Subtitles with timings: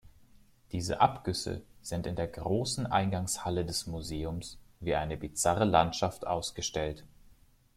[0.71, 7.05] Diese Abgüsse sind in der großen Eingangshalle des Museums wie eine bizarre Landschaft ausgestellt.